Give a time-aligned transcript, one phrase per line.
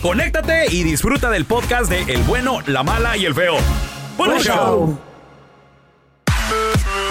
[0.00, 3.56] conéctate y disfruta del podcast de El bueno, la mala y el feo.
[4.16, 4.98] ¡Buen show!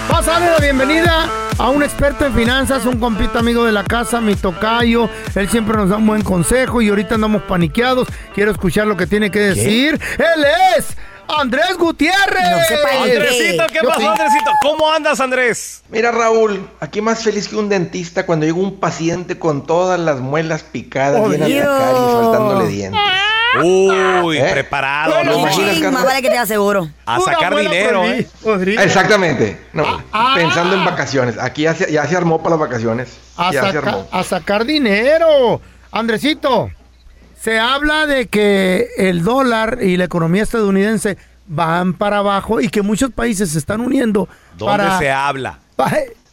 [0.08, 3.84] Vamos a darle la bienvenida a un experto en finanzas, un compita amigo de la
[3.84, 5.08] casa, mi tocayo.
[5.34, 8.08] Él siempre nos da un buen consejo y ahorita andamos paniqueados.
[8.34, 9.98] Quiero escuchar lo que tiene que decir.
[10.18, 10.44] Él
[10.76, 10.96] es
[11.28, 12.42] Andrés Gutiérrez.
[12.50, 13.02] No.
[13.02, 14.06] Andresito, ¿qué pasó, sí.
[14.06, 14.50] Andresito?
[14.62, 15.82] ¿Cómo andas, Andrés?
[15.88, 20.20] Mira Raúl, aquí más feliz que un dentista cuando llega un paciente con todas las
[20.20, 21.78] muelas picadas, llenas de Jodido.
[21.78, 23.00] caries, faltándole dientes.
[23.62, 24.48] Uy, ¿Eh?
[24.50, 25.50] preparado, Bueno, ¿no?
[25.50, 26.88] Ching, más vale que te aseguro.
[27.04, 28.26] A Una sacar dinero, ¿eh?
[28.78, 29.58] Exactamente.
[29.74, 30.32] No, Ah.
[30.34, 31.36] pensando en vacaciones.
[31.38, 33.10] Aquí ya se, ya se armó para las vacaciones.
[33.36, 34.08] A, ya se armó.
[34.10, 35.60] a sacar dinero.
[35.90, 36.70] Andresito,
[37.42, 42.82] se habla de que el dólar y la economía estadounidense van para abajo y que
[42.82, 45.58] muchos países se están uniendo ¿Dónde para se habla?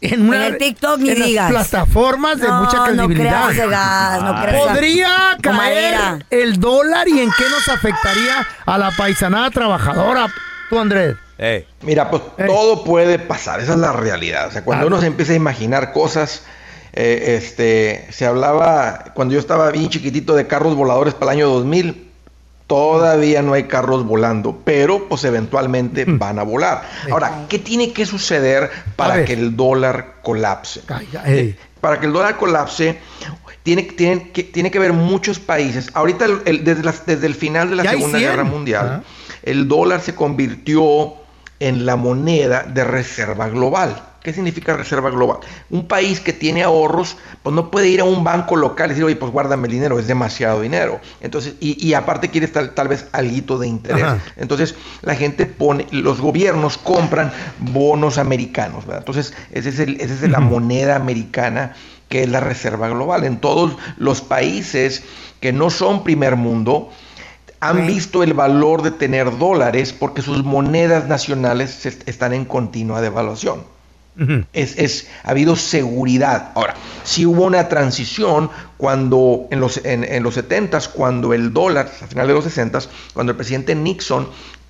[0.02, 1.50] en, una, En el TikTok ni en las digas.
[1.50, 3.46] plataformas de no, mucha no credibilidad.
[3.48, 4.68] creas ese gas, no creas.
[4.68, 10.28] ¿Podría caer el dólar y en qué nos afectaría a la paisanada trabajadora?
[10.70, 11.16] Tú, Andrés.
[11.40, 12.46] Eh, Mira, pues Ey.
[12.48, 14.48] todo puede pasar, esa es la realidad.
[14.48, 14.88] O sea, cuando Ah.
[14.88, 16.44] uno se empieza a imaginar cosas,
[16.94, 21.50] eh, este, se hablaba, cuando yo estaba bien chiquitito de carros voladores para el año
[21.50, 22.08] 2000,
[22.68, 26.84] todavía no hay carros volando, pero pues eventualmente van a volar.
[27.12, 30.82] Ahora, ¿qué tiene que suceder para que el dólar colapse?
[31.26, 31.58] Ey.
[31.82, 33.00] Para que el dólar colapse,
[33.64, 35.90] tiene, tiene, que, tiene que haber muchos países.
[35.94, 38.30] Ahorita, el- el- desde, desde el final de la Segunda 100.
[38.32, 39.04] Guerra Mundial,
[39.44, 41.14] el dólar se convirtió
[41.60, 44.04] en la moneda de reserva global.
[44.22, 45.38] ¿Qué significa reserva global?
[45.70, 49.04] Un país que tiene ahorros, pues no puede ir a un banco local y decir,
[49.06, 51.00] oye, pues guárdame el dinero, es demasiado dinero.
[51.22, 54.04] Entonces, y, y aparte quieres tal, tal vez algo de interés.
[54.04, 54.20] Ajá.
[54.36, 59.00] Entonces, la gente pone, los gobiernos compran bonos americanos, ¿verdad?
[59.08, 61.76] Entonces, esa es, el- esa es la moneda americana
[62.10, 63.24] que es la reserva global.
[63.24, 65.04] En todos los países
[65.40, 66.90] que no son primer mundo,
[67.62, 73.64] han visto el valor de tener dólares porque sus monedas nacionales están en continua devaluación.
[74.54, 76.52] Es, es- ha habido seguridad.
[76.56, 81.90] Ahora, sí hubo una transición cuando en los, en, en los 70s, cuando el dólar,
[82.02, 84.28] a final de los 60s, cuando el presidente Nixon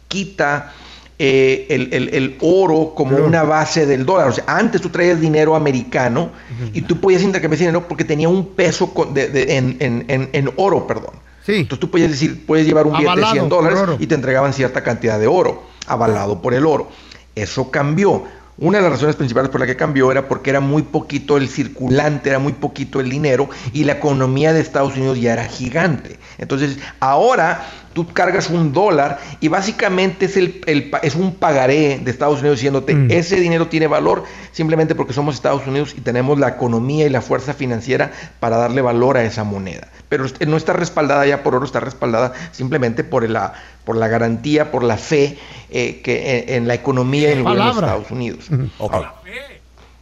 [0.07, 0.73] quita
[1.21, 3.25] eh, el, el- el oro como Claro.
[3.25, 4.29] una base del dólar.
[4.29, 6.31] O sea, antes tú traías dinero americano
[6.73, 10.29] y tú podías intercambiar dinero porque tenía un peso con- de- de- en, en- en-
[10.31, 11.15] en oro, perdón.
[11.45, 11.55] Sí.
[11.55, 14.15] Entonces tú puedes decir, puedes llevar un billete de Avalado 100 por dólares y te
[14.15, 16.89] entregaban cierta cantidad de oro, avalado por el oro.
[17.35, 18.23] Eso cambió.
[18.61, 21.47] Una de las razones principales por la que cambió era porque era muy poquito el
[21.47, 26.19] circulante, era muy poquito el dinero y la economía de Estados Unidos ya era gigante.
[26.37, 27.65] Entonces, ahora
[28.05, 32.39] tú cargas un dólar y básicamente es, el, el pa- es un pagaré de Estados
[32.39, 33.11] Unidos diciéndote, Mm.
[33.11, 37.21] ese dinero tiene valor simplemente porque somos Estados Unidos y tenemos la economía y la
[37.21, 39.87] fuerza financiera para darle valor a esa moneda.
[40.07, 43.53] Pero no está respaldada ya por oro, está respaldada simplemente por la,
[43.85, 45.37] por la garantía, por la fe
[45.69, 47.79] eh, que en, en la economía y en el gobierno de.
[47.87, 48.49] Estados Unidos.
[48.79, 49.13] Ahora,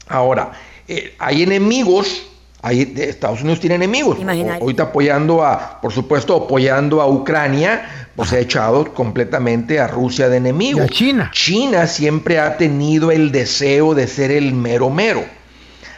[0.07, 0.51] Ahora,
[0.87, 2.23] eh, hay enemigos,
[2.73, 4.19] Estados Unidos tiene enemigos.
[4.19, 4.61] Imaginario.
[4.61, 10.29] Ahorita apoyando a, por supuesto, apoyando a Ucrania, pues se ha echado completamente a Rusia
[10.29, 10.79] de enemigo.
[10.79, 11.29] Y a China.
[11.33, 15.23] China siempre ha tenido el deseo de ser el mero mero.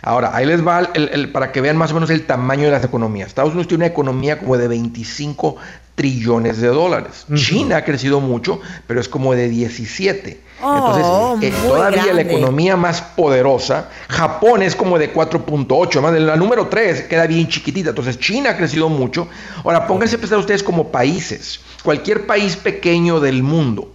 [0.01, 2.71] Ahora, ahí les va el- el- para que vean más o menos el tamaño de
[2.71, 3.27] las economías.
[3.27, 5.57] Estados Unidos tiene una economía como de 25
[6.00, 7.25] trillones de dólares.
[7.36, 10.40] China ha crecido mucho, pero es como de 17.
[10.62, 16.13] Entonces, Oh, eh, muy todavía la economía más poderosa, Japón es como de 4.8, más
[16.13, 17.90] de la número 3 queda bien chiquitita.
[17.90, 19.28] Entonces, China ha crecido mucho.
[19.66, 23.92] Ahora, pónganse a pensar ustedes como países, cualquier país pequeño del mundo.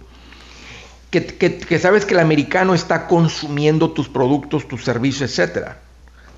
[1.09, 5.79] Que, que- que sabes que el americano está consumiendo tus productos, tus servicios, etcétera.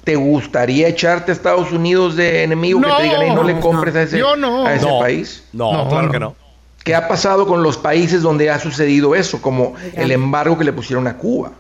[0.08, 3.60] ¿Te gustaría echarte a Estados Unidos de enemigo que te digan, "Ey, no le no,
[3.60, 4.66] compres a ese, yo no.
[4.66, 5.00] a ese No.
[5.00, 5.44] país?
[5.52, 6.12] No, No, claro no.
[6.14, 6.36] que no.
[6.82, 9.42] ¿Qué ha pasado con los países donde ha sucedido eso?
[9.42, 11.52] Como el embargo que le pusieron a Cuba.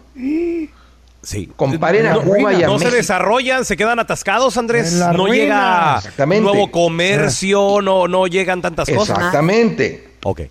[1.21, 1.51] Sí.
[1.57, 4.93] Comparen a no, Cuba y a no se desarrollan, se quedan atascados, Andrés.
[4.93, 5.99] No ruina.
[6.17, 9.17] llega nuevo comercio, no, no llegan tantas cosas.
[9.17, 10.11] Exactamente.
[10.23, 10.41] Ok.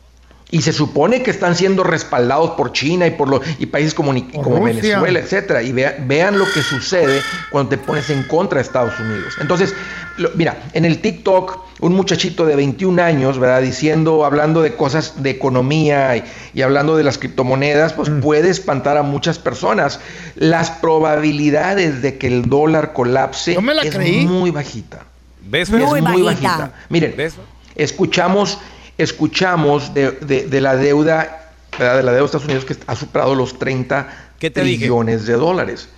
[0.49, 4.13] Y se supone que están siendo respaldados por China y por los y países como.
[4.13, 5.61] Venezuela, etcétera.
[5.63, 7.21] Y vea- vean lo que sucede
[7.51, 9.35] cuando te pones en contra de Estados Unidos.
[9.41, 9.75] Entonces,
[10.19, 13.61] lo- mira, en el TikTok, un muchachito de 21 años, ¿verdad?
[13.61, 16.23] Diciendo, hablando de cosas de economía y,
[16.55, 18.21] y hablando de las criptomonedas, pues Mm.
[18.21, 19.99] puede espantar a muchas personas.
[20.37, 24.25] Las probabilidades de que el dólar colapse Yo me la es creí.
[24.27, 25.01] muy bajita.
[25.43, 25.71] ¿Ves?
[25.71, 26.49] Muy es muy bajita.
[26.59, 26.73] bajita.
[26.89, 27.35] Miren, ¿Ves?
[27.75, 28.59] escuchamos,
[28.99, 31.97] escuchamos de, de- de la deuda, ¿verdad?
[31.97, 34.09] de la deuda de Estados Unidos que ha superado los 30
[34.39, 34.79] ¿Qué te dije?
[34.79, 35.89] trillones de dólares.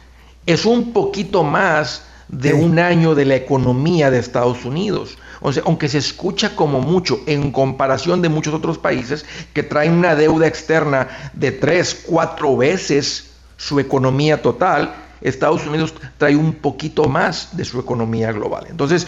[0.46, 5.16] Es un poquito más de un año de la economía de Estados Unidos.
[5.40, 9.24] O sea, aunque se escucha como mucho en comparación de muchos otros países
[9.54, 16.36] que traen una deuda externa de tres, cuatro veces su economía total, Estados Unidos trae
[16.36, 18.66] un poquito más de su economía global.
[18.68, 19.06] Entonces,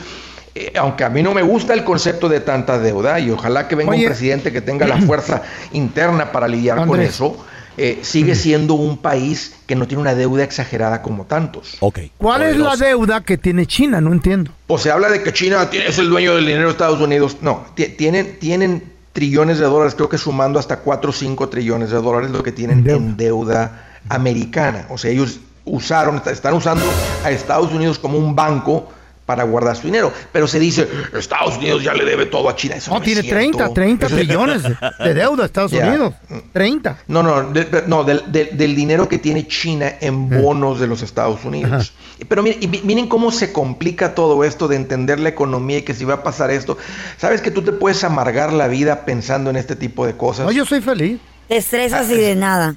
[0.55, 3.75] eh, aunque a mí no me gusta el concepto de tanta deuda y ojalá que
[3.77, 4.01] venga Oye.
[4.03, 5.43] un presidente que tenga la fuerza
[5.73, 7.45] interna para lidiar con eso,
[7.77, 11.79] eh, sigue siendo un país que no tiene una deuda exagerada como tantos.
[12.19, 14.01] ¿Cuál es la deuda que tiene China?
[14.01, 14.51] No entiendo.
[14.67, 17.37] O se habla de que China es el dueño del dinero de Estados Unidos.
[17.41, 21.91] No, ti- tienen, tienen trillones de dólares, creo que sumando hasta 4 o 5 trillones
[21.91, 22.97] de dólares lo que tienen Deuda.
[22.99, 24.87] en deuda americana.
[24.91, 26.85] O sea, ellos usaron, est- están usando
[27.25, 28.89] a Estados Unidos como un banco
[29.31, 30.13] para guardar su dinero.
[30.33, 32.75] Pero se dice, Estados Unidos ya le debe todo a China.
[32.75, 33.39] Eso No, no, tiene es cierto.
[33.59, 35.87] 30, 30 Eso es- trillones de, de deuda Estados Ya.
[35.87, 36.15] Unidos.
[36.53, 36.99] 30.
[37.07, 41.03] No, no, de- no del, del- del dinero que tiene China en bonos de los
[41.03, 41.93] Estados Unidos.
[42.29, 45.95] Pero miren, y miren cómo se complica todo esto de entender la economía y que
[45.95, 46.77] si va a pasar esto.
[47.19, 50.47] Sabes que tú te puedes amargar la vida pensando en este tipo de cosas.
[50.47, 51.21] No, yo soy feliz.
[51.47, 52.75] Te estresas y de nada.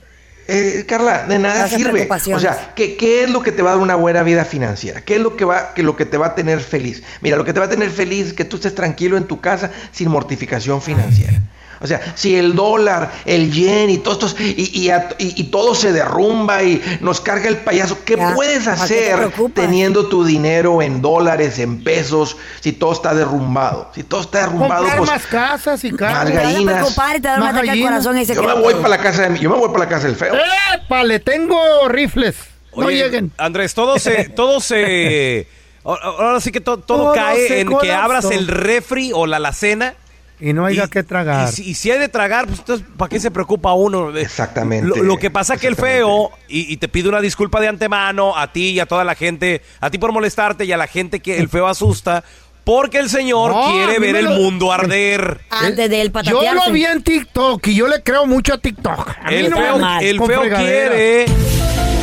[0.47, 2.07] Eh, Carla, de nada sirve.
[2.33, 5.01] O sea, ¿qué, qué es lo que te va a dar una buena vida financiera?
[5.01, 7.03] ¿Qué es lo que va, que lo que te va a tener feliz?
[7.21, 9.39] Mira, lo que te va a tener feliz es que tú estés tranquilo en tu
[9.39, 11.41] casa sin mortificación financiera.
[11.83, 15.43] O sea, si el dólar, el yen y todo esto, y, y, a- y- y
[15.45, 19.31] todo se derrumba y nos carga el payaso, ¿qué Ya, puedes ¿para qué te hacer
[19.53, 23.91] teniendo tu dinero en dólares, en pesos, si todo está derrumbado?
[23.93, 26.87] Si todo está derrumbado, Comprar pues más casas y Más gallinas.
[26.89, 27.89] un Más gallinas.
[27.91, 29.79] corazón y se yo me voy para la casa de mi- yo me voy para
[29.79, 30.33] la casa del feo.
[30.75, 31.03] ¡Epa!
[31.03, 32.35] Le tengo rifles.
[32.77, 33.31] no Oye, lleguen.
[33.37, 35.47] Andrés, todo se, todo se,
[35.83, 39.95] ahora sí que to- todo, Todo cae en que abras el refri o la alacena.
[40.39, 41.47] Y no haya y- que tragar.
[41.49, 44.15] Y, si- y si hay de tragar, pues entonces, ¿para qué se preocupa uno?
[44.15, 44.87] Eh, Exactamente.
[44.87, 48.37] Lo, lo que pasa que el feo, y, y te pido una disculpa de antemano
[48.37, 51.19] a ti y a toda la gente, a ti por molestarte y a la gente
[51.21, 52.23] que el feo asusta,
[52.65, 55.41] porque el señor No, quiere ver el lo- mundo arder.
[55.49, 59.09] Antes de él Yo lo vi en TikTok y yo le creo mucho a TikTok.
[59.23, 60.03] A mí El no feo, mal.
[60.03, 61.25] el feo quiere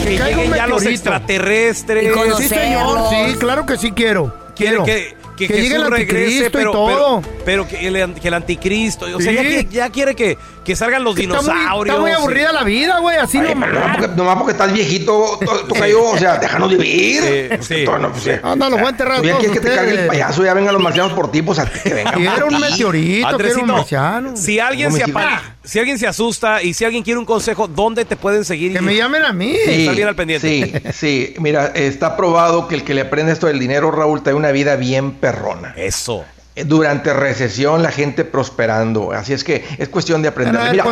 [0.05, 2.13] que lleguen ya los extraterrestres.
[2.39, 2.99] Sí, señor.
[3.11, 4.35] Sí, claro que sí quiero.
[4.57, 4.85] quiere Quiero.
[4.85, 5.15] que,
[5.49, 7.21] que, llegue el Jesús regrese, anticristo pero, y todo.
[7.23, 9.35] pero, pero que, el, que el anticristo, o sea, Sí.
[9.37, 11.95] ya, quiere- ya quiere que, que salgan los Está muy, dinosaurios.
[11.97, 13.17] está muy aburrida la vida, güey.
[13.17, 16.39] Así Ay, no pero nomás porque, nomás porque estás viejito, to- toca yo, o sea,
[16.39, 17.23] déjanos vivir.
[17.23, 17.75] Sí, Pues sí.
[17.77, 19.69] que todo, no, pues, eh, Anda, los voy a enterrar Tú ya todos quieres que
[19.69, 22.61] te cargue el payaso, ya vengan los marcianos por ti, pues que vengan Quiero un
[22.61, 24.37] meteorito, quiero un marciano.
[24.37, 25.55] si alguien, se mi apa- hija.
[25.63, 28.73] Si alguien se asusta y si alguien quiere un consejo, ¿dónde te pueden seguir?
[28.73, 29.55] Que me llamen a mí.
[29.65, 30.49] Sí, Está bien al pendiente.
[30.49, 34.35] Sí, sí, mira, está probado que el que le aprende esto del dinero, Raúl, trae
[34.35, 35.75] una vida bien perrona.
[35.77, 36.25] Eso.
[36.57, 39.13] Eh, Durante recesión, la gente prosperando.
[39.13, 40.73] Así es que es cuestión de aprender.
[40.73, 40.85] Mira,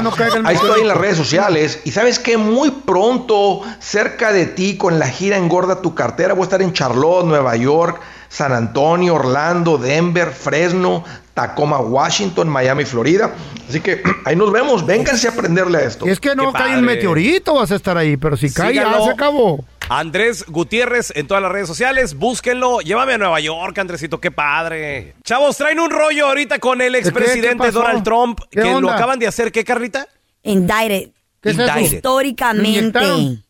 [0.45, 1.81] ahí estoy en las redes sociales.
[1.85, 6.43] Y sabes que muy pronto, cerca de ti, con la gira Engorda tu cartera, voy
[6.43, 11.05] a estar en Charlotte, Nueva York, San Antonio, Orlando, Denver, Fresno,
[11.38, 13.33] Tacoma, Washington, Miami, Florida.
[13.68, 14.85] Así que ahí nos vemos.
[14.85, 16.04] Vénganse a aprenderle a esto.
[16.04, 16.97] Es que no Qué cae un padre.
[16.97, 18.16] meteorito, vas a estar ahí.
[18.16, 19.64] Pero si cae, ya se acabó.
[19.88, 22.80] Andrés Gutiérrez en todas las redes sociales, búsquenlo.
[22.80, 25.14] Llévame a Nueva York, Andresito, qué padre.
[25.23, 27.02] Chavos, traen un rollo ahorita con el qué?
[27.02, 27.71] ¿Qué expresidente?
[27.71, 30.09] Donald Trump, ¿Qué que lo acaban de hacer, ¿qué, Carlita?
[30.42, 31.11] Indicted.
[31.40, 31.62] ¿Qué es eso?
[31.68, 31.97] Indicted.
[31.97, 32.68] Históricamente.
[32.68, 33.45] ¿Inyectaron?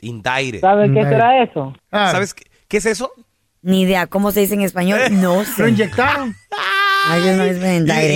[0.00, 0.60] Indicted.
[0.60, 1.74] ¿Sabe qué será eso?
[1.90, 3.10] Ah, ¿Sabes qué, qué es eso?
[3.62, 5.00] Ni idea cómo se dice en español.
[5.00, 5.10] Eh.
[5.10, 5.68] No ¿Lo sé.
[5.68, 6.36] inyectaron?
[7.08, 7.56] Ay, Dios, no es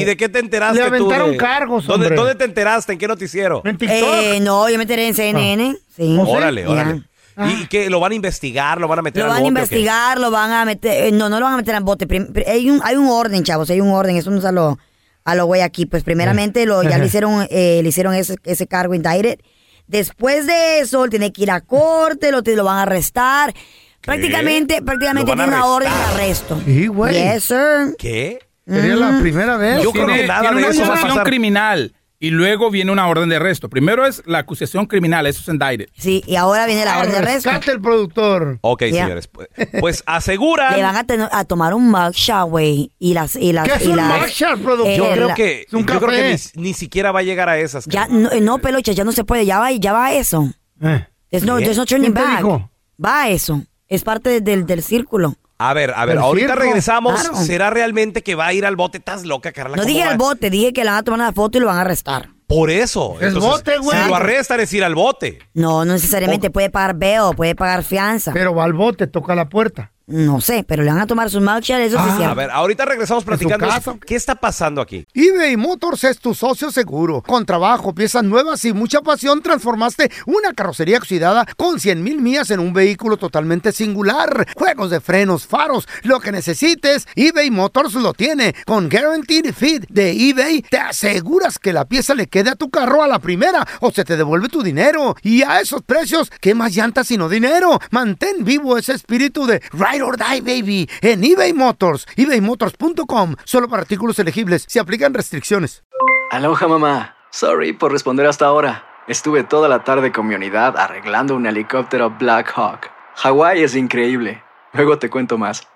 [0.01, 0.95] ¿Y, de qué te enteraste Le tú?
[0.95, 2.17] aventaron de- cargos, ¿Dónde, hombre.
[2.17, 2.93] ¿Dónde te enteraste?
[2.95, 3.63] ¿En qué noticiero?
[3.65, 3.99] En TikTok.
[3.99, 5.77] Eh, no, yo me enteré en CNN.
[5.97, 6.17] Sí.
[6.21, 6.33] ¿Oh, sí?
[6.33, 6.69] Órale, Ya.
[6.71, 7.03] órale.
[7.43, 7.89] ¿Y qué?
[7.89, 8.79] ¿Lo van a investigar?
[8.81, 9.61] ¿Lo van a meter Lo al van a bote o qué?
[9.77, 11.07] investigar, lo van a meter.
[11.07, 12.07] eh, no, no lo van a meter al bote.
[12.47, 14.17] Hay, un, hay un orden, chavos, hay un orden.
[14.17, 14.79] Eso no es a lo,
[15.25, 15.87] a lo güey aquí.
[15.87, 19.39] Pues primeramente lo, ya le hicieron, eh, le hicieron ese, ese cargo indicted.
[19.87, 23.55] Después de eso, él tiene que ir a corte, lo, lo van a arrestar.
[24.03, 26.61] Prácticamente, prácticamente ¿Lo van a tiene una orden de arresto.
[26.65, 27.15] Sí, güey.
[27.15, 27.95] Yes, sir.
[27.99, 28.39] ¿Qué?
[28.71, 29.83] Sería la primera vez.
[29.83, 31.25] Yo creo que nada de una eso va a acusación pasar.
[31.27, 33.71] criminal y luego viene una orden de arresto.
[33.71, 35.89] Primero es la acusación criminal, eso es indicted.
[35.97, 37.49] Sí, y ahora viene la orden de arresto.
[37.51, 38.59] Rescate el productor.
[38.61, 39.27] Ok, señores.
[39.27, 39.49] Pues,
[39.81, 40.77] pues aseguran.
[40.77, 42.93] Le van a, ten- a tomar un mugshot, güey.
[42.99, 44.95] Y las, y las, ¿Qué es y un las- mugshot, productor?
[44.95, 47.23] Yo eh, creo la- que, Es un yo creo que ni, ni siquiera va a
[47.23, 47.87] llegar a esas.
[47.87, 50.53] Ya, no, eh, no, peluche, ya no se puede, ya va, ya va a eso.
[50.83, 51.07] Eh.
[51.31, 51.65] There's no, ¿Qué?
[51.65, 52.37] there's no turning ¿Quién te back.
[52.43, 52.71] dijo?
[53.03, 53.63] Va a eso.
[53.89, 55.37] Es parte del, del círculo.
[55.63, 57.21] A ver, a ver, ahorita regresamos.
[57.21, 57.37] Claro.
[57.37, 58.97] ¿Será realmente que va a ir al bote?
[58.97, 59.77] ¿Estás loca, Carla?
[59.77, 60.13] No ¿Cómo dije va?
[60.13, 62.31] al bote, dije que le van a tomar una foto y lo van a arrestar.
[62.47, 63.21] Por eso.
[63.21, 64.03] Es bote, güey.
[64.03, 65.39] Si lo arrestan es ir al bote.
[65.53, 68.33] No, no necesariamente puede pagar bail, puede pagar fianza.
[68.33, 69.93] Pero va al bote, toca la puerta.
[70.11, 72.85] No sé, pero le van a tomar su mugshot, eso sí es A ver, ahorita
[72.85, 73.67] regresamos platicando.
[73.67, 73.95] casa?
[74.05, 75.07] ¿Qué está pasando aquí?
[75.15, 77.23] eBay Motors es tu socio seguro.
[77.23, 82.51] Con trabajo, piezas nuevas y mucha pasión, transformaste una carrocería oxidada con 100 mil millas
[82.51, 84.47] en un vehículo totalmente singular.
[84.57, 88.55] Juegos de frenos, faros, lo que necesites, eBay Motors lo tiene.
[88.67, 93.03] Con Guaranteed Fit de eBay, te aseguras que la pieza le quede a tu carro
[93.03, 95.15] a la primera o se te devuelve tu dinero.
[95.23, 97.79] Y a esos precios, ¿qué más llantas sino dinero?
[97.91, 102.07] Mantén vivo ese espíritu de Ride or Die, baby, en eBay Motors.
[102.17, 103.37] ebaymotors.com.
[103.45, 104.65] Solo para artículos elegibles.
[104.69, 105.85] Se aplican restricciones.
[106.31, 107.17] Aloha mamá.
[107.31, 108.85] Sorry por responder hasta ahora.
[109.09, 112.91] Estuve toda la tarde con mi unidad arreglando un helicóptero Black Hawk.
[113.17, 114.43] Hawái es increíble.
[114.73, 115.67] Luego te cuento más.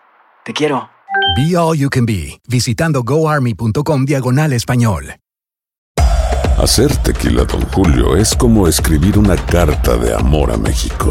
[0.45, 0.91] Te quiero.
[1.37, 5.17] Be All You Can Be, visitando goarmy.com diagonal español.
[6.59, 11.11] Hacer tequila, Don Julio, es como escribir una carta de amor a México.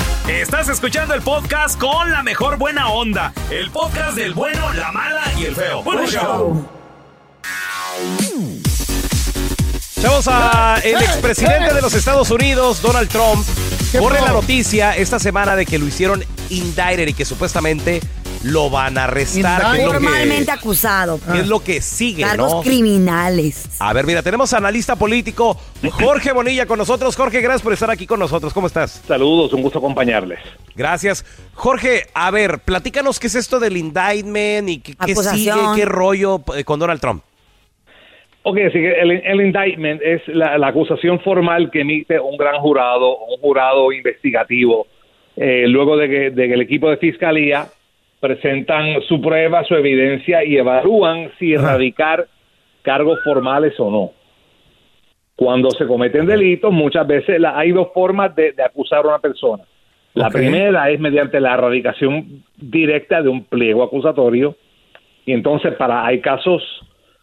[0.27, 3.33] Estás escuchando el podcast con la mejor buena onda.
[3.49, 5.81] El podcast del bueno, la mala y el feo.
[5.83, 6.67] Bueno, show.
[9.99, 13.45] Chavos, a el expresidente de los Estados Unidos, Donald Trump,
[13.97, 17.99] corre la noticia esta semana de que lo hicieron indicted y que supuestamente
[18.43, 19.71] lo van a arrestar.
[19.73, 21.19] que que- Formalmente acusado.
[21.31, 22.61] que es lo que sigue, Cargos ¿no?
[22.61, 23.77] criminales.
[23.79, 25.57] A ver, mira, tenemos analista político
[25.91, 27.15] Jorge Bonilla con nosotros.
[27.15, 28.53] Jorge, gracias por estar aquí con nosotros.
[28.53, 29.01] ¿Cómo estás?
[29.07, 30.39] Saludos, un gusto acompañarles.
[30.75, 31.25] Gracias.
[31.53, 36.41] Jorge, a ver, platícanos qué es esto del indictment y qué, qué sigue, qué rollo
[36.55, 37.23] eh, con Donald Trump.
[38.43, 42.59] Ok, así que el, el indictment es la, la acusación formal que emite un gran
[42.59, 44.87] jurado, un jurado investigativo,
[45.37, 47.67] eh, luego de que, de que el equipo de fiscalía
[48.21, 52.27] presentan su prueba, su evidencia y evalúan si erradicar
[52.83, 54.11] cargos formales o no.
[55.35, 59.19] Cuando se cometen delitos, muchas veces la- hay dos formas de, de acusar a una
[59.19, 59.63] persona.
[60.13, 64.55] La primera es mediante la erradicación directa de un pliego acusatorio.
[65.25, 66.61] Y entonces para hay casos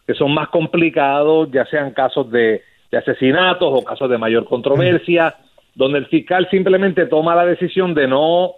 [0.05, 5.35] que son más complicados, ya sean casos de, de asesinatos o casos de mayor controversia,
[5.75, 8.53] donde el fiscal simplemente toma la decisión de no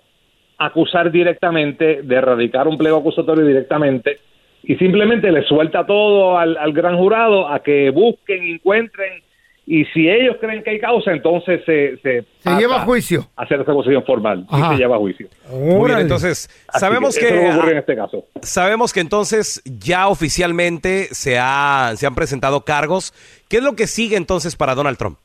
[0.65, 4.19] acusar directamente, de erradicar un pliego acusatorio directamente,
[4.63, 9.23] y simplemente le suelta todo al, al gran jurado a que busquen, encuentren,
[9.65, 12.25] y si ellos creen que hay causa, entonces se, se,
[12.59, 13.27] lleva a juicio.
[13.35, 15.27] a hacer esa acusación formal, y se lleva a juicio.
[15.49, 18.25] Muy bien, entonces, Así sabemos que eso en este caso.
[18.41, 23.13] sabemos que entonces ya oficialmente se, ha, se han presentado cargos.
[23.49, 25.17] ¿Qué es lo que sigue entonces para Donald Trump?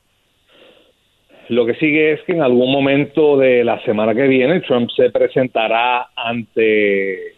[1.49, 5.09] Lo que sigue es que en algún momento de la semana que viene Trump se
[5.11, 7.33] presentará ante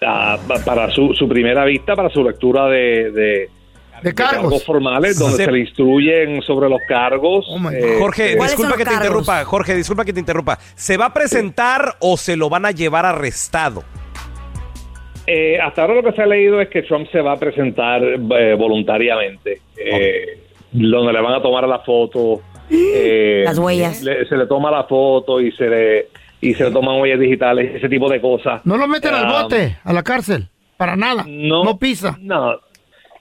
[0.00, 3.48] pa- para su, su primera vista, para su lectura de, de,
[4.02, 4.64] de cargos.
[4.64, 7.46] formales, donde Se- se, le instruyen sobre los cargos.
[7.72, 9.44] eh, Jorge, eh, disculpa que te interrumpa.
[9.44, 10.56] Jorge, disculpa que te interrumpa.
[10.76, 13.82] ¿Se va a presentar o se lo van a llevar arrestado?
[15.26, 18.02] Eh, hasta ahora lo que se ha leído es que Trump se va a presentar
[18.04, 20.38] eh, voluntariamente, eh,
[20.72, 22.40] donde le van a tomar la foto.
[22.70, 24.02] Eh, Las huellas.
[24.02, 26.06] le- se le toma la foto y se le,
[26.40, 28.64] y se le toman huellas digitales, ese tipo de cosas.
[28.66, 30.48] No lo meten al bote, a la cárcel.
[30.76, 31.24] Para nada.
[31.26, 32.16] No, pisa.
[32.20, 32.58] No.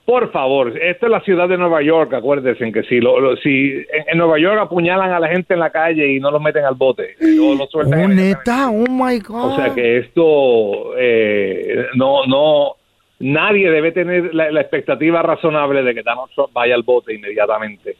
[0.05, 3.35] Por favor, esta es la ciudad de Nueva York, acuérdense en que si, lo, lo-
[3.35, 6.41] si en, en Nueva York apuñalan a la gente en la calle y no los
[6.41, 9.51] meten al bote, o lo sueltan Oh, neta, oh my God.
[9.51, 12.75] o sea que esto eh, no, no,
[13.19, 17.97] nadie debe tener la, la expectativa razonable de que Donald Trump vaya al bote inmediatamente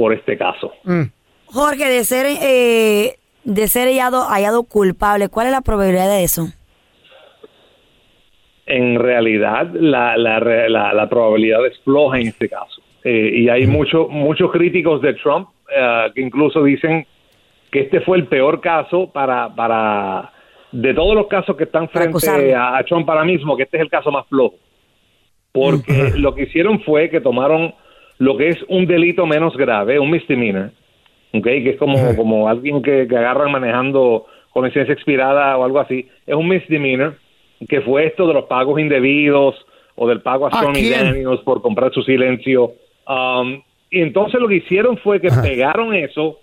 [0.00, 0.72] por este caso.
[1.46, 6.48] Jorge, de ser, eh, de ser hallado, hallado culpable, ¿cuál es la probabilidad de eso?
[8.66, 12.80] En realidad, la, la, re- la, la probabilidad es floja en este caso.
[13.02, 17.06] Eh, y hay mucho- muchos críticos de Trump eh, que incluso dicen
[17.72, 20.32] que este fue el peor caso para, para
[20.72, 23.82] de todos los casos que están frente a, a Trump ahora mismo, que este es
[23.82, 24.54] el caso más flojo.
[25.52, 27.74] Porque lo que hicieron fue que tomaron
[28.20, 30.72] lo que es un delito menos grave, un misdemeanor,
[31.32, 31.42] ¿ok?
[31.42, 36.06] que es como, como alguien que, que agarran manejando con licencia expirada o algo así,
[36.26, 37.16] es un misdemeanor,
[37.66, 39.54] que fue esto de los pagos indebidos
[39.94, 41.02] o del pago a ¿A Stormy quién?
[41.02, 42.74] Daniels por comprar su silencio.
[43.08, 46.40] Um, y entonces lo que hicieron fue que pegaron eso,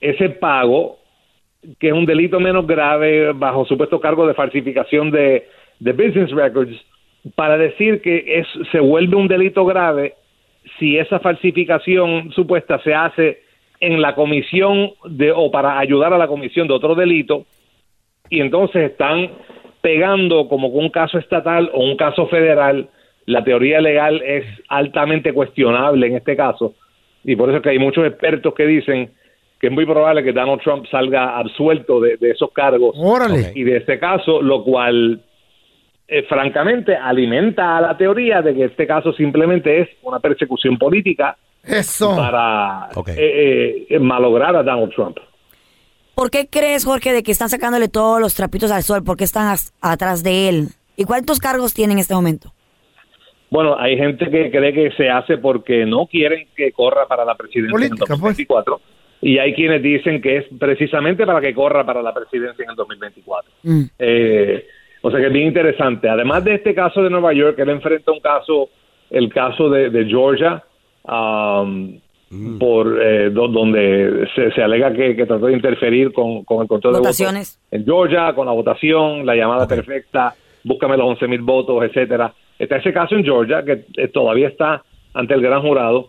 [0.00, 0.98] ese pago,
[1.80, 5.48] que es un delito menos grave bajo supuesto cargo de falsificación de,
[5.80, 6.80] de business records,
[7.34, 10.14] para decir que es, se vuelve un delito grave
[10.78, 13.42] si esa falsificación supuesta se hace
[13.80, 17.46] en la comisión de o para ayudar a la comisión de otro delito
[18.28, 19.30] y entonces están
[19.80, 22.88] pegando como con un caso estatal o un caso federal
[23.26, 26.74] la teoría legal es altamente cuestionable en este caso
[27.24, 29.10] y por eso es que hay muchos expertos que dicen
[29.60, 33.52] que es muy probable que Donald Trump salga absuelto de, de esos cargos Órale.
[33.54, 35.20] y de este caso, lo cual
[36.10, 41.36] eh, francamente alimenta a la teoría de que este caso simplemente es una persecución política
[41.64, 42.16] Eso.
[42.16, 45.18] para eh, eh, malograr a Donald Trump.
[46.14, 49.04] ¿Por qué crees, Jorge, de que están sacándole todos los trapitos al sol?
[49.04, 50.68] ¿Por qué están as- atrás de él?
[50.96, 52.52] ¿Y cuántos cargos tiene en este momento?
[53.48, 57.36] Bueno, hay gente que cree que se hace porque no quieren que corra para la
[57.36, 58.80] presidencia en el 2024
[59.22, 62.76] y hay quienes dicen que es precisamente para que corra para la presidencia en el
[62.76, 63.50] 2024.
[63.98, 64.66] Eh,
[65.02, 66.08] o sea que es bien interesante.
[66.08, 68.68] Además de este caso de Nueva York, él enfrenta un caso,
[69.10, 70.62] el caso de, de Georgia,
[71.04, 71.98] um,
[72.58, 76.68] por eh, do- donde se, se alega que, que trató de interferir con, con el
[76.68, 77.58] control Votaciones.
[77.70, 81.82] de votos en Georgia, con la votación, la llamada perfecta, búscame los 11 mil votos,
[81.82, 82.32] etcétera.
[82.58, 84.82] Está ese caso en Georgia que eh, todavía está
[85.14, 86.06] ante el gran jurado.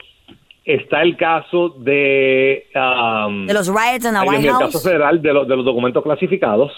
[0.64, 4.74] Está el caso de um, De los riots en la White mío, El House.
[4.74, 6.72] caso federal de, los- de los documentos clasificados,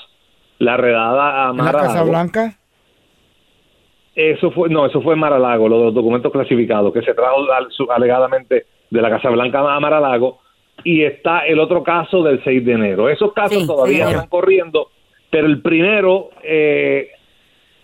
[0.64, 1.72] la redada a ¿En la.
[1.72, 2.58] Casa Blanca?
[4.16, 7.52] Eso fue, no, eso fue en Mar-a-Lago, lo de los documentos clasificados, que se trajo
[7.52, 10.40] al- su- alegadamente de la Casa Blanca a Mar-a-Lago.
[10.84, 13.10] Y está el otro caso del 6 de enero.
[13.10, 14.20] Esos casos Sí, todavía 6 de enero.
[14.20, 14.88] están corriendo,
[15.32, 17.10] pero el primero eh,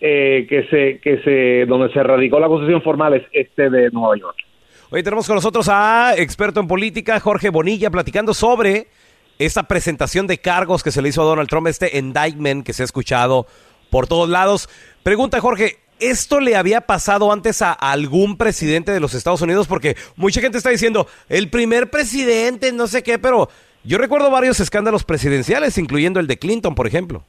[0.01, 4.15] eh, que se, que se, donde se radicó la acusación formal es este de Nueva
[4.17, 4.37] York.
[4.91, 8.87] Hoy tenemos con nosotros a experto en política, Jorge Bonilla, platicando sobre
[9.39, 12.83] esta presentación de cargos que se le hizo a Donald Trump, este indictment que se
[12.83, 13.47] ha escuchado
[13.89, 14.69] por todos lados.
[15.01, 19.67] Pregunta, Jorge, ¿esto le había pasado antes a algún presidente de los Estados Unidos?
[19.67, 23.49] Porque mucha gente está diciendo, el primer presidente, no sé qué, pero
[23.83, 27.23] yo recuerdo varios escándalos presidenciales, incluyendo el de Clinton, por ejemplo.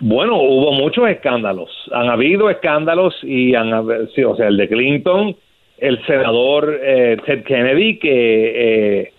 [0.00, 1.70] Bueno, hubo muchos escándalos.
[1.92, 5.34] Han habido escándalos y han, hab- sí, o sea, el de Clinton,
[5.78, 8.10] el senador eh, Ted Kennedy que
[9.00, 9.12] eh,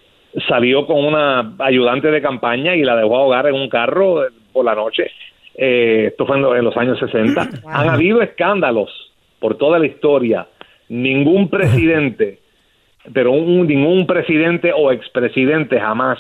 [0.48, 4.65] salió con una ayudante de campaña y la dejó ahogar en un carro eh, por
[4.65, 5.10] la noche.
[5.56, 7.50] Eh, esto fue en, lo- en los años 60.
[7.68, 8.89] Han habido escándalos
[9.39, 10.48] por toda la historia.
[10.88, 12.39] Ningún presidente,
[13.13, 16.18] pero un- ningún presidente o expresidente jamás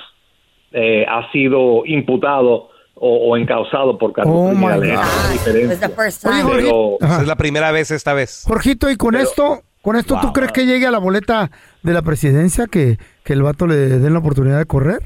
[0.71, 2.69] eh, ha sido imputado
[3.01, 4.99] o, o encausado por cargos Oh, criminales.
[5.47, 8.43] Es la primera vez esta vez.
[8.47, 10.33] Jorgito, y con esto, con esto, ¿tú Wow.
[10.33, 11.49] crees que llegue a la boleta
[11.81, 12.97] de la presidencia que,
[13.29, 15.01] que el vato le den la oportunidad de correr?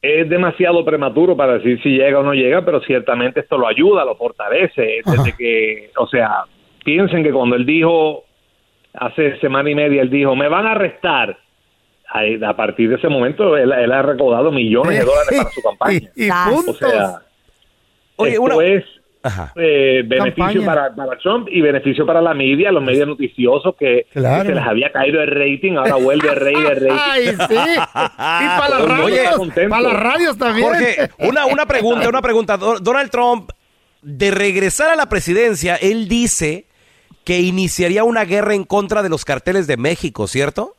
[0.00, 4.04] es demasiado prematuro para decir si llega o no llega, pero ciertamente esto lo ayuda,
[4.04, 5.00] lo fortalece.
[5.04, 6.44] Desde que, o sea,
[6.84, 8.22] piensen que cuando él dijo,
[8.92, 11.38] hace semana y media, él dijo, me van a arrestar.
[12.46, 16.10] A partir de ese momento, él, él ha recaudado millones de dólares para su campaña.
[16.14, 16.28] Y.
[16.30, 17.22] O sea,
[18.16, 19.03] Oye, esto una- es Ajá.
[19.56, 24.42] Eh, beneficio para, para Trump y beneficio para la media, los medios noticiosos que, Claro.
[24.42, 26.98] que se les había caído el rating, ahora vuelve el rey de rating.
[27.00, 27.54] Ay, sí.
[27.54, 30.66] Y para las Oye, radios, para las radios también.
[30.68, 32.56] Jorge, una, una pregunta, una pregunta.
[32.56, 33.50] Do- Donald Trump,
[34.02, 36.66] de regresar a la presidencia, él dice
[37.24, 40.76] que iniciaría una guerra en contra de los carteles de México, ¿cierto?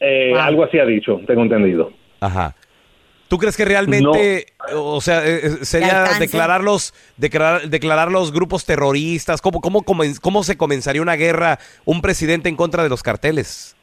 [0.00, 1.90] Eh, Algo así ha dicho, tengo entendido.
[2.20, 2.54] Ajá.
[3.28, 9.42] ¿Tú crees que realmente, o sea, eh, eh, sería declararlos, declarar, declarar los grupos terroristas?
[9.42, 9.82] ¿Cómo, cómo,
[10.22, 13.76] ¿Cómo se comenzaría una guerra, un presidente en contra de los carteles?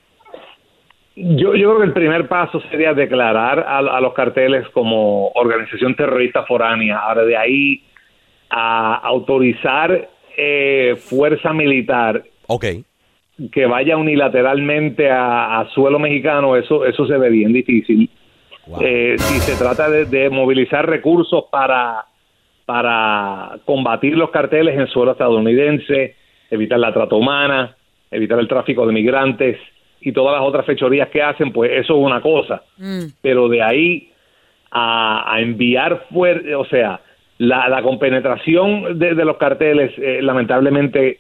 [1.16, 5.96] Yo, yo creo que el primer paso sería declarar a, a los carteles como organización
[5.96, 6.98] terrorista foránea.
[6.98, 7.84] Ahora, de ahí
[8.50, 12.66] a autorizar eh, fuerza militar Ok.
[13.52, 18.10] que vaya unilateralmente a, a suelo mexicano, eso, eso se ve bien difícil.
[18.82, 22.06] Eh, si se trata de, de movilizar recursos para,
[22.66, 26.16] para combatir los carteles en suelo estadounidense,
[26.50, 27.76] evitar la trata humana,
[28.12, 29.58] evitar el tráfico de migrantes
[30.02, 32.64] y todas las otras fechorías que hacen, pues eso es una cosa.
[33.22, 34.12] Pero de ahí
[34.72, 37.02] a, a enviar fuerte, o sea,
[37.38, 41.20] la, la compenetración de, de los carteles, eh, lamentablemente,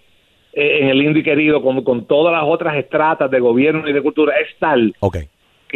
[0.54, 3.94] eh, en el lindo y querido, con, con todas las otras estratas de gobierno y
[3.94, 4.94] de cultura, es tal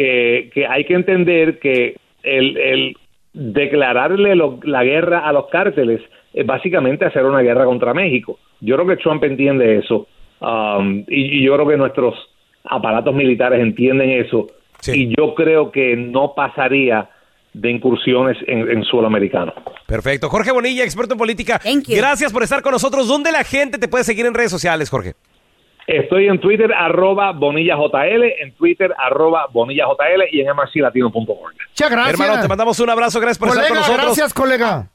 [0.00, 2.96] que, que hay que entender que el, el
[3.34, 6.00] declararle lo- la guerra a los cárteles
[6.32, 8.38] es básicamente hacer una guerra contra México.
[8.60, 10.06] Yo creo que Trump entiende eso
[10.40, 12.14] um, y, y yo creo que nuestros
[12.64, 14.46] aparatos militares entienden eso
[14.94, 17.10] y yo creo que no pasaría
[17.52, 19.52] de incursiones en, en suelo americano.
[19.86, 20.28] Perfecto.
[20.28, 21.60] Jorge Bonilla, experto en política.
[21.88, 23.08] Gracias por estar con nosotros.
[23.08, 25.14] ¿Dónde la gente te puede seguir en redes sociales, Jorge?
[25.92, 29.96] Estoy en Twitter, arroba bonillajl, en Twitter, arroba bonillajl
[30.30, 31.54] y en mrclatino.org.
[31.68, 32.20] Muchas gracias.
[32.20, 33.18] Hermano, te mandamos un abrazo.
[33.18, 34.06] Gracias por estar con Colega, nosotros.
[34.16, 34.90] gracias, colega.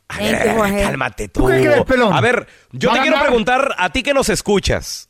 [0.86, 1.42] Cálmate tú.
[1.42, 2.14] ¿Tú qué crees, pelón?
[2.14, 5.10] A ver, yo ¿Va te quiero preguntar a ti que nos escuchas.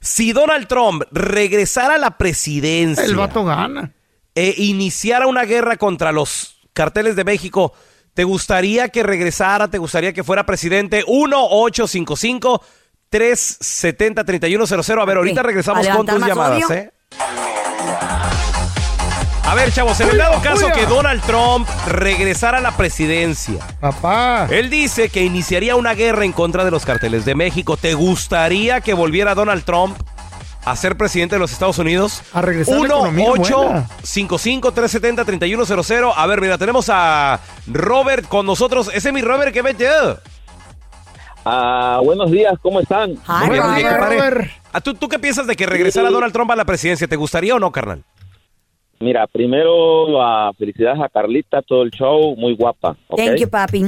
[0.00, 3.92] Si Donald Trump regresara a la presidencia El vato gana.
[4.34, 7.72] e iniciara una guerra contra los carteles de México,
[8.14, 9.68] ¿te gustaría que regresara?
[9.68, 11.04] ¿Te gustaría que fuera presidente?
[13.14, 15.00] 1-855-370-3100.
[15.00, 16.76] A ver, ahorita regresamos ¿A con tus llamadas, odio?
[16.76, 16.90] ¿eh?
[19.46, 23.64] A ver, chavos, en el dado caso que Donald Trump regresara a la presidencia.
[23.78, 24.48] Papá.
[24.50, 27.76] Él dice que iniciaría una guerra en contra de los carteles de México.
[27.76, 29.96] ¿Te gustaría que volviera Donald Trump
[30.64, 32.22] a ser presidente de los Estados Unidos?
[32.32, 33.86] A regresar la economía buena.
[34.02, 36.12] 1-855-370-3100.
[36.16, 38.90] A ver, mira, tenemos a Robert con nosotros.
[38.92, 40.18] Ese es mi Robert que metió.
[41.44, 43.14] Ah, buenos días, ¿cómo están?
[43.46, 44.50] Buenos días, compadre.
[44.72, 47.06] Ah, ¿tú, ¿Tú qué piensas de que regresara Donald Trump a la presidencia?
[47.06, 48.02] ¿Te gustaría o no, carnal?
[49.00, 52.96] Mira, primero ah, felicidades a Carlita, todo el show, muy guapa.
[53.08, 53.18] ¿ok?
[53.18, 53.82] Thank you, papi.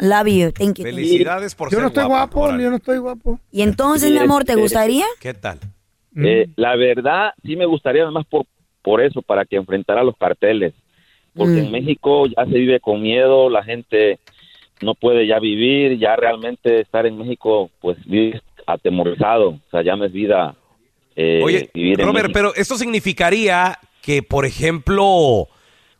[0.00, 0.52] Love you.
[0.52, 0.84] Thank you.
[0.84, 3.40] Felicidades por Yo ser no estoy guapa, guapo, yo no estoy guapo.
[3.50, 5.04] Y entonces, Sí, mi amor, ¿te este- gustaría?
[5.20, 5.58] ¿Qué tal?
[6.16, 8.44] Eh, la verdad, sí me gustaría además por,
[8.82, 10.74] por eso, para que enfrentara a los carteles.
[11.34, 11.58] Porque Mm.
[11.66, 14.18] en México ya se vive con miedo, la gente
[14.82, 19.96] no puede ya vivir, ya realmente estar en México, pues vive atemorizado, o sea, ya
[19.96, 20.54] no es vida
[21.20, 25.48] eh, Oye, vivir Robert, pero esto significaría que, por ejemplo,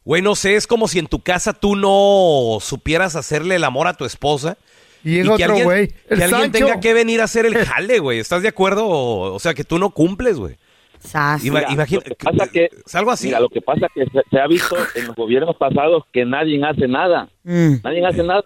[0.04, 3.88] güey, no sé, es como si en tu casa tú no supieras hacerle el amor
[3.88, 4.58] a tu esposa.
[5.02, 7.98] Y llega que otro alguien, güey, que alguien tenga que venir a hacer el jale,
[7.98, 8.20] güey.
[8.20, 8.86] ¿Estás de acuerdo?
[8.88, 10.56] O, sea, que tú no cumples, güey.
[11.02, 13.26] Ima- Mira, imagina- lo que pasa que, es algo así.
[13.26, 16.60] Mira, lo que pasa que se, se ha visto en los gobiernos pasados que nadie
[16.64, 17.28] hace nada.
[17.44, 18.42] Nadie hace nada.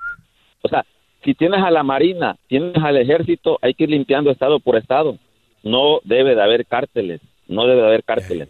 [0.63, 0.85] O sea,
[1.25, 5.19] si tienes a la Marina, tienes al Ejército, hay que ir limpiando estado por estado.
[5.63, 7.21] No debe de haber cárteles.
[7.49, 8.49] No debe de haber cárteles.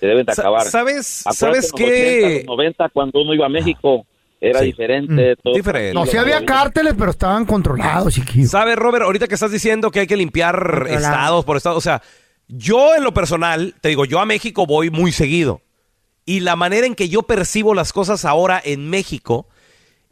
[0.00, 0.62] Se deben de acabar.
[0.62, 2.18] ¿sabes- Acuérdate sabes en los qué?
[2.24, 4.04] 80, los 90, cuando uno iba a México,
[4.40, 4.66] era Sí.
[4.66, 5.36] diferente.
[5.36, 5.94] todo Diferente.
[5.94, 8.48] No, sí había cárteles, pero estaban controlados, chiquillo.
[8.48, 9.04] ¿Sabes, Robert?
[9.04, 12.02] Ahorita que estás diciendo que hay que limpiar estados por estados, o sea,
[12.48, 15.60] yo en lo personal, te digo, yo a México voy muy seguido.
[16.24, 19.46] Y la manera en que yo percibo las cosas ahora en México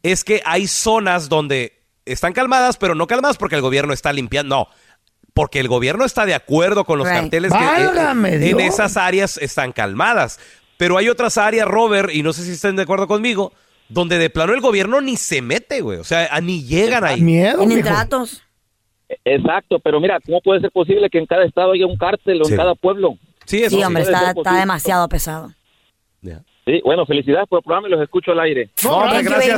[0.02, 4.56] es que hay zonas donde están calmadas, pero no calmadas porque el gobierno está limpiando.
[4.56, 4.68] No,
[5.34, 7.20] porque el gobierno está de acuerdo con los Right.
[7.20, 10.40] carteles que eh, en esas áreas están calmadas.
[10.76, 13.52] Pero hay otras áreas, Robert, y no sé si estén de acuerdo conmigo,
[13.88, 15.98] donde de plano el gobierno ni se mete, güey.
[15.98, 17.20] O sea, ni llegan ahí.
[17.22, 18.42] Tienen tratos.
[19.24, 22.44] Exacto, pero mira, ¿cómo puede ser posible que en cada estado haya un cártel o
[22.44, 22.52] Sí.
[22.52, 23.18] en cada pueblo?
[23.44, 25.52] Sí, Sí, hombre, está, está demasiado pesado.
[26.70, 28.70] Sí, bueno, felicidades por el programa y los escucho al aire.
[28.84, 29.56] No, hombre, gracias.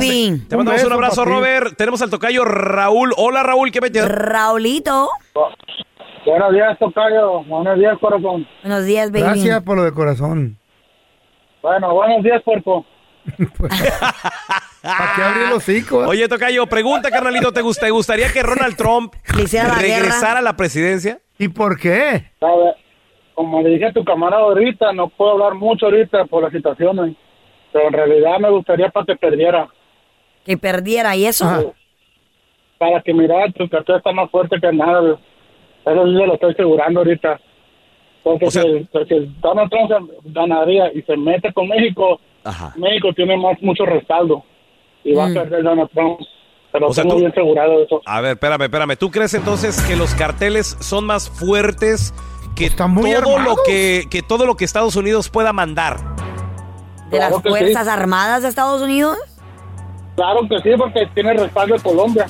[0.49, 1.77] Te mandamos un, abrazo, Robert.
[1.77, 3.13] Tenemos al tocayo Raúl.
[3.17, 4.07] Hola, Raúl, ¿qué metió?
[4.07, 5.09] Raulito.
[6.25, 7.43] Buenos días, Tocayo.
[7.43, 8.47] Buenos días, corazón.
[8.63, 9.25] Buenos días, baby.
[9.25, 10.57] Gracias por lo de corazón.
[11.61, 12.83] Bueno, buenos días, puerco.
[14.81, 15.99] ¿Para qué abrir los hocico?
[15.99, 21.19] Oye, Tocayo, pregunta, carnalito, ¿te, gust- te gustaría que Ronald Trump regresara a la presidencia?
[21.37, 22.31] ¿Y por qué?
[22.39, 22.73] Sabe,
[23.35, 27.15] Como le dije a tu camarada ahorita, no puedo hablar mucho ahorita por la situación,
[27.71, 29.67] pero en realidad me gustaría para que perdiera.
[30.45, 31.73] Que perdiera, ¿y eso?
[32.77, 35.17] Para que mirara, tu cartel está más fuerte que nada.
[35.85, 37.39] Eso sí se lo estoy asegurando ahorita.
[38.23, 42.19] Porque si, si Donald Trump se ganaría y se mete con México,
[42.75, 44.43] México tiene más mucho respaldo
[45.03, 46.19] y va a perder Donald Trump.
[46.71, 48.01] Pero O sea, estoy tú- muy asegurado de eso.
[48.05, 48.95] A ver, espérame, espérame.
[48.97, 52.13] ¿Tú crees entonces que los carteles son más fuertes
[52.55, 55.97] que muy todo lo que, que todo lo que Estados Unidos pueda mandar?
[57.09, 57.89] ¿De las Claro Fuerzas sí.
[57.89, 59.17] Armadas de Estados Unidos?
[60.15, 62.27] Claro que sí, porque tiene respaldo de Colombia.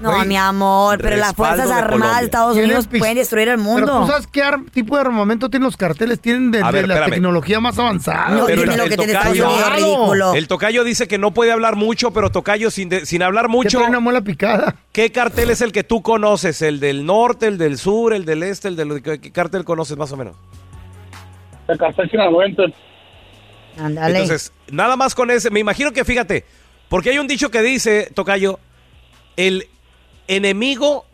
[0.00, 4.00] No, mi amor, pero las Fuerzas Armadas de Estados Unidos pueden destruir el Pero mundo.
[4.02, 6.94] tú sabes qué tipo de armamento tienen los carteles, tienen de, A de ver, la
[6.94, 7.14] espérame.
[7.14, 8.28] tecnología más avanzada.
[8.28, 10.34] No, Pero el, lo que tiene tocayo, Unidos, ridículo.
[10.34, 13.80] el tocayo dice que no puede hablar mucho, pero tocayo sin, de- sin hablar mucho.
[13.84, 14.76] una muela picada.
[14.92, 16.62] ¿Qué cartel es el que tú conoces?
[16.62, 20.12] ¿El del norte, el del sur, el del este, el del qué, cartel conoces más
[20.12, 20.36] o menos?
[21.66, 22.62] El cartel sinaloense.
[23.80, 24.18] Ándale.
[24.20, 26.44] Entonces, nada más con ese, me imagino que fíjate,
[26.88, 28.58] porque hay un dicho que dice, Tocayo,
[29.36, 29.68] el
[30.28, 31.04] enemigo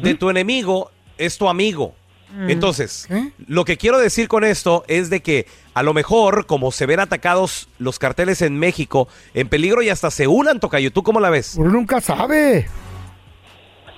[0.00, 1.94] de tu enemigo es tu amigo.
[2.34, 2.50] Mm.
[2.50, 3.08] Entonces,
[3.46, 7.00] lo que quiero decir con esto es de que a lo mejor, como se ven
[7.00, 10.90] atacados los carteles en México, en peligro y hasta se unan, Tocayo.
[10.92, 11.56] ¿Tú cómo la ves?
[11.58, 12.66] Uno nunca sabe.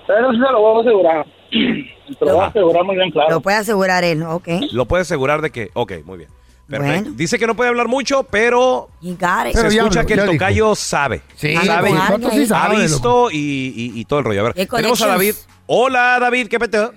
[0.07, 1.27] Pero sí se lo voy a asegurar.
[2.19, 3.31] Te lo voy a asegurar muy bien claro.
[3.31, 4.49] Lo puede asegurar él, ok.
[4.73, 6.31] Lo puede asegurar de que, ok, muy bien.
[6.69, 7.03] Perfecto.
[7.03, 7.17] Bueno.
[7.17, 9.53] Dice que no puede hablar mucho, pero You got it.
[9.55, 10.39] se Pero escucha que ya el dijo.
[10.45, 11.23] tocayo sabe.
[11.37, 11.91] Sí, sabe.
[11.91, 11.97] sí
[12.43, 14.41] ha sabe, visto y, y- y todo el rollo.
[14.41, 15.35] A ver, ¿Qué tenemos a David.
[15.67, 16.93] Hola, David, ¿qué peteo?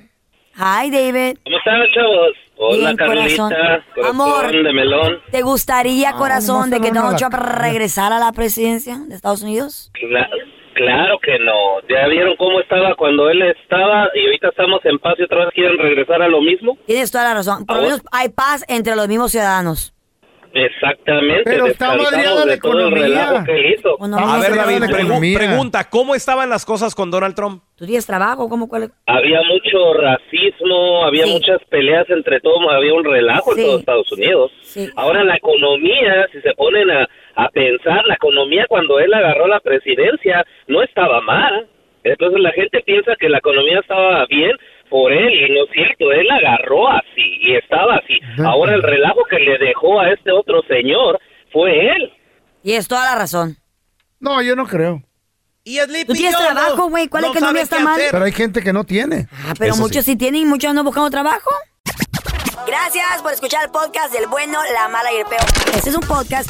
[0.56, 1.38] Hi, David.
[1.44, 2.32] ¿Cómo están, chavos?
[2.60, 3.54] Hola, Bien, corazón.
[3.94, 4.52] Corazón Amor.
[4.52, 5.14] de melón.
[5.32, 9.92] ¿Te gustaría, corazón, de que no, Donald Trump regresara a la presidencia de Estados Unidos?
[9.94, 10.28] Cla-
[10.78, 11.82] claro que no.
[11.90, 15.54] ¿Ya vieron cómo estaba cuando él estaba y ahorita estamos en paz y otra vez
[15.54, 16.78] quieren regresar a lo mismo?
[16.86, 17.66] Tienes toda la razón.
[17.66, 19.94] Por lo menos hay paz entre los mismos ciudadanos.
[20.54, 21.44] Exactamente.
[21.46, 23.30] Pero está descansamos madreada la economía.
[23.30, 27.64] A ver, David, pregu- pregunta, ¿cómo estaban las cosas con Donald Trump?
[27.76, 28.50] ¿Tú tienes trabajo?
[28.50, 28.92] ¿Cómo cuál?
[29.06, 31.34] Había mucho racismo, había Sí.
[31.34, 33.62] muchas peleas entre todos, había un relajo Sí.
[33.62, 34.52] en todos Estados Unidos.
[34.62, 34.90] Sí.
[34.96, 39.60] Ahora la economía, si se ponen a, a pensar, la economía cuando él agarró la
[39.60, 41.68] presidencia no estaba mal.
[42.04, 44.52] Entonces la gente piensa que la economía estaba bien
[44.90, 48.20] por él y no es cierto, él agarró así y estaba así.
[48.44, 51.20] Ahora el relajo que le dejó a este otro señor
[51.52, 52.14] fue él.
[52.64, 53.58] Tienes toda la razón.
[54.20, 55.04] No, yo no creo.
[55.64, 57.08] Y Sleepy ¿Tú tienes trabajo, güey?
[57.10, 58.00] ¿Cuál no economía está mal?
[58.10, 59.28] Pero hay gente que no tiene.
[59.32, 60.12] Ah, pero Eso muchos sí.
[60.12, 61.50] sí tienen y muchos no buscando trabajo.
[62.66, 65.42] Gracias por escuchar el podcast del bueno, la mala y el peor.
[65.76, 66.50] Este es un podcast